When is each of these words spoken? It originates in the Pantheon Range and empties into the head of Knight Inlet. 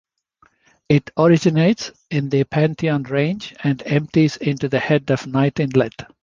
It 0.89 1.11
originates 1.15 1.91
in 2.09 2.29
the 2.29 2.43
Pantheon 2.45 3.03
Range 3.03 3.53
and 3.63 3.83
empties 3.85 4.35
into 4.37 4.67
the 4.67 4.79
head 4.79 5.11
of 5.11 5.27
Knight 5.27 5.59
Inlet. 5.59 5.93